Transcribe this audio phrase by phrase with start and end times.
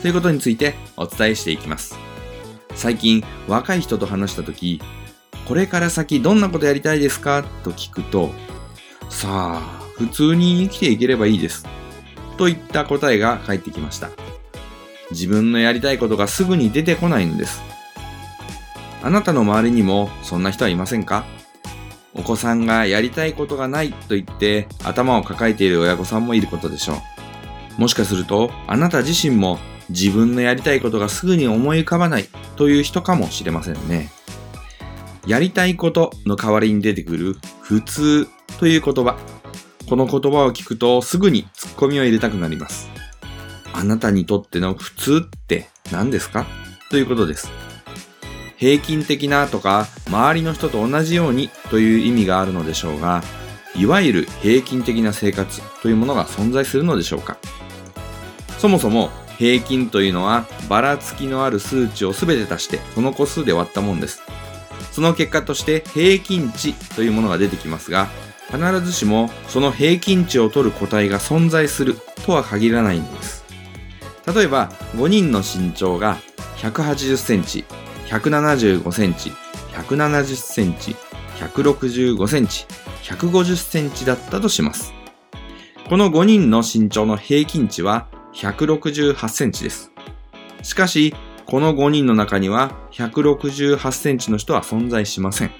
[0.00, 1.96] ということについてお伝えしていきます。
[2.74, 4.80] 最近若い人と話した時
[5.46, 8.30] これから先どんなことやりたいですかと聞くと
[9.08, 9.28] さ
[9.60, 11.66] あ普通に生きていければいいです
[12.36, 14.10] といった答えが返ってきました。
[15.10, 17.62] 自分のやりたいことがすぐに出てこないのです。
[19.02, 21.24] あなたの周りにもそんな人はいませんか？
[22.14, 27.02] お子さんがやりたいことがないと言って頭を抱えている親御さんもいることでしょ
[27.78, 27.80] う。
[27.80, 34.10] もしかするとあなた自身も自分のやりたいことがすぐに思い浮かばないという人かもしれませんね。
[35.26, 38.26] やりたいことの代わりに出てくる普通
[38.58, 39.18] という言葉。
[39.88, 42.88] この言葉を聞くとすぐにツッコミを入れたくなります。
[43.72, 46.46] あなたにとっての普通って何ですか？
[46.90, 47.50] ということです。
[48.56, 53.22] 平均的なとか周りの人と同じようにという意味があるのでしょうが、
[53.76, 57.38] いわゆる平均的な生活というものが存在するのでしょうか？
[58.58, 64.20] そもそも平均というのはばらつきのある数値を全て足してその個数で割ったもんです。
[64.92, 68.08] その結果として平均値というものが出てきますが、
[68.50, 73.44] 必ずしもその平均値を取る個体が存在するとは限らないんです。
[74.26, 76.18] 例えば5人の身長が
[76.56, 77.64] 180センチ
[78.08, 79.32] 175センチ、
[79.74, 80.96] 170センチ、
[81.38, 82.66] 165センチ、
[83.04, 84.94] 150センチだったとします。
[85.88, 89.90] この5人の身長の平均値は168センチです。
[90.62, 91.14] しかし、
[91.44, 95.50] この5人の中には168センチの人は存在しません。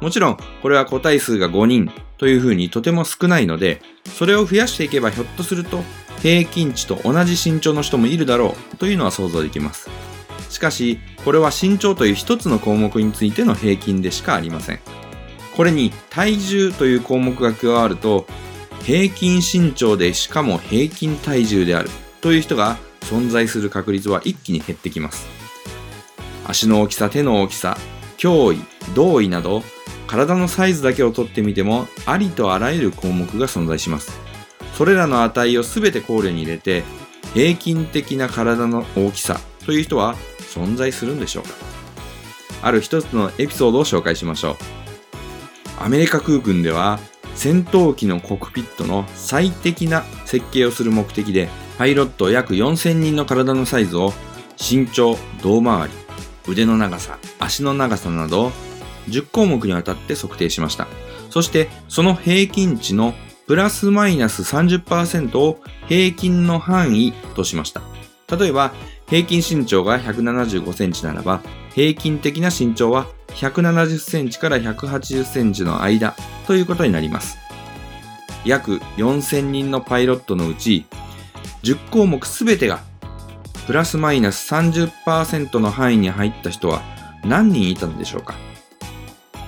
[0.00, 5.82] もちろん、これは個体数が5人というふうにとても少ないので、それを増やしていけばひょっとすると
[6.22, 9.88] 平均値と同じ身長の人もいるだろうというのは想像できます。
[10.50, 14.80] しかし、これは身長という一つの項目についての平均でしかありません。
[15.56, 18.26] これに体重という項目が加わると、
[18.86, 25.26] 平均身長でしかも平均体重であるという人が存在する確率は一気に減ってきます。
[26.46, 27.76] 足の大きさ、手の大きさ、
[28.16, 28.60] 脅威、
[28.94, 29.64] 同位など、
[30.06, 34.20] 体のサイズだけをとってみても、ありとあらゆる項目が存在します。
[34.74, 36.84] それらの値を全て考慮に入れて、
[37.34, 40.14] 平均的な体の大きさという人は
[40.54, 41.50] 存在するんでしょうか
[42.62, 44.56] ある一つのエピソードを紹介しましょう。
[45.80, 47.00] アメリカ空軍では
[47.36, 51.48] 戦闘機のコックピットの最適な設計をする目的で
[51.78, 54.12] パイロット約4000人の体のサイズを
[54.58, 55.94] 身長、胴回り、
[56.48, 58.50] 腕の長さ、足の長さなど
[59.08, 60.88] 10項目にわたって測定しました。
[61.30, 63.14] そしてその平均値の
[63.46, 67.82] プラスマイナス30%を平均の範囲としました。
[68.36, 68.72] 例えば
[69.06, 71.42] 平均身長が175センチならば、
[71.74, 76.16] 平均的な身長は170センチから180センチの間
[76.46, 77.38] ということになります。
[78.44, 80.86] 約4000人のパイロットのうち、
[81.62, 82.80] 10項目すべてが
[83.66, 86.82] プラスマイナス30%の範囲に入った人は
[87.24, 88.34] 何人いたのでしょうか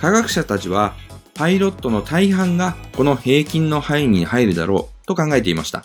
[0.00, 0.94] 科学者たちは
[1.34, 5.84] パイロットの大半がこの平均の範囲に入るだろうと考えていました。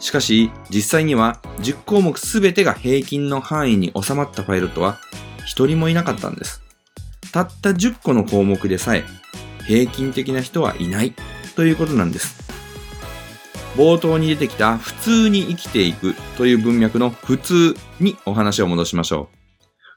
[0.00, 4.98] しかし、実際には10項目すべてが平均の範囲に収まったパイロットは
[5.44, 6.63] 一人もいなかったんです。
[7.34, 9.02] たった10個の項目でさえ
[9.66, 11.14] 平均的な人はいない
[11.56, 12.44] ということなんです。
[13.74, 19.36] 冒頭に出てきた普通に生きていくという文脈の普通にお話を戻しましょう。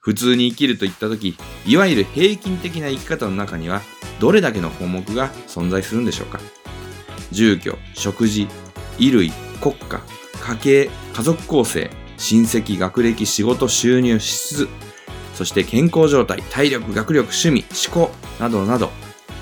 [0.02, 1.38] 普通に生きるといったとき、
[1.68, 3.82] いわゆる平均的な生き方の中には
[4.20, 6.40] どれだけの項目が存在するんでしょうか
[7.30, 8.48] 住居、食事、
[8.98, 9.32] 衣類、
[9.62, 10.02] 国家、
[10.42, 14.68] 家計、家族構成、親戚、学歴、仕事、収入、支出、
[15.38, 18.90] そして健康状態、体力、学力、趣味、思考などなど、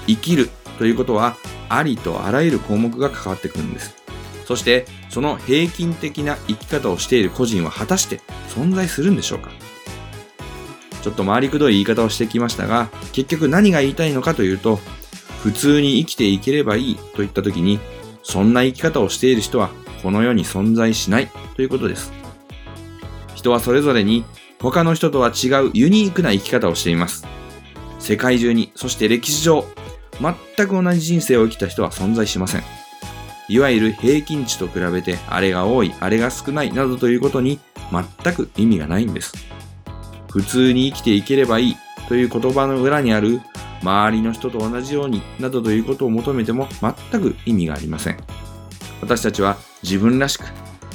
[0.08, 1.38] 生きるということは、
[1.70, 3.96] ありとあらゆる項目が関わってくるんです。
[4.44, 8.20] そして、その平均的な生き方をしている個人は果たして
[8.50, 9.52] 存在するんでしょうか？
[11.02, 14.82] ちょっと回りくどい言い方をしてきましたが、結局何が言いたいのかというと、
[15.44, 17.80] 普通に生きていければいいといった時に、
[18.22, 19.70] そんな生き方をしている人は
[20.04, 22.12] この世に存在しないということです。
[23.34, 24.26] 人はそれぞれに
[24.60, 27.26] 他の人とは違うユニークな生き方をしています。
[28.00, 29.66] 世界中に、そして歴史上、
[30.20, 32.64] 全く同じ人生を生きた人は存在しません。
[33.48, 37.60] いわゆる平均値と比べて、あれが多い、あれが少ない、などということに
[37.92, 39.34] 全く意味がないんです。
[40.32, 43.42] 普通に生きていければいいという言葉の裏にある
[43.82, 48.18] 周りの人と同じようになどということを求めても全く意味がありません。
[49.02, 50.46] 私たちは自分らしく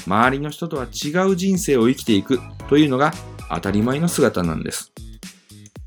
[0.06, 3.12] 周りの人とは違う人生を生きていくというのが
[3.50, 4.92] 当たり前の姿なんです。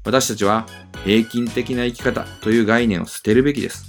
[0.06, 0.68] 私たちは
[1.06, 3.86] 平均的な生き方という概念を捨てるべきです。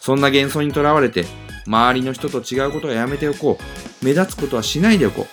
[0.00, 1.24] そんな幻想にとらわれて
[1.66, 4.04] 周りの人と違うことはやめておこう。
[4.04, 5.26] 目立つことはしないでおこう。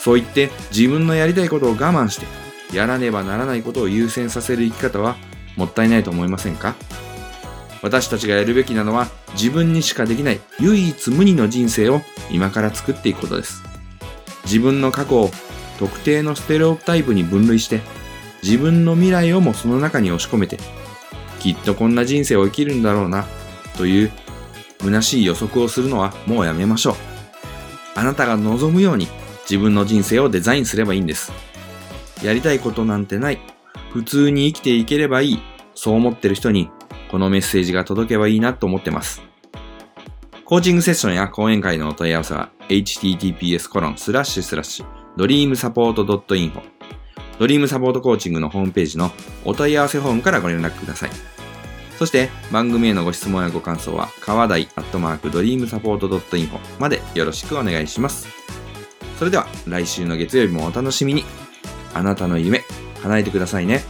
[0.00, 2.26] そう言って自分のやりたいことを我慢して
[2.74, 5.16] やらねばならないことを優先させる生き方は
[5.56, 6.74] もったいないと思いませんか？
[7.82, 12.00] 私たちがやるべきなのは自分にしかできない唯一無二の人生を
[12.30, 13.62] 今から作っていくことです。
[14.44, 15.30] 自分の過去を
[15.78, 17.80] 特定のステレオタイプに分類して
[18.42, 20.58] 自分の未来をもその中に押し込めて
[21.40, 23.26] きっとこんな人生を生きるんだろうな
[23.76, 24.12] という
[24.80, 26.94] 虚しい予測をするのはもうやめましょう。
[27.94, 29.08] あなたが望むように
[29.42, 31.32] 自分の人生をデザインすればいいんです。
[32.22, 33.38] やりたいことなんてない。
[33.92, 35.42] 普通に生きていければいい。
[35.74, 36.70] そう思ってる人に
[37.10, 39.22] このメッセージが届けばいいなと思ってます。
[40.44, 46.62] コーチングセッションや講演会のお問い合わせは https コロンスラッシュスラッシュ dreamsupport.info
[47.38, 49.12] ドリームサポートコーチングのホームページの
[49.44, 51.10] お問い合わせフォームからご連絡ください。
[51.98, 58.28] そして番組へのご質問やご感想は川台アットマークドリームサポート .info までよろしくお願いします。
[59.18, 61.24] それでは来週の月曜日もお楽しみに。
[61.94, 62.62] あなたの夢
[63.02, 63.82] 叶えてくださいね。